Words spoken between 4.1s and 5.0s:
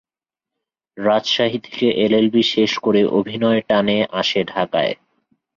আসে ঢাকায়।